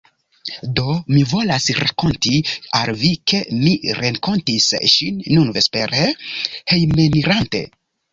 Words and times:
Do 0.77 0.93
mi 1.15 1.19
volas 1.33 1.67
rakonti 1.79 2.31
al 2.79 2.91
Vi, 3.01 3.11
ke 3.31 3.41
mi 3.65 3.73
renkontis 3.97 4.71
ŝin 4.95 5.21
nun 5.35 5.53
vespere, 5.59 6.01
hejmenirante. 6.73 7.63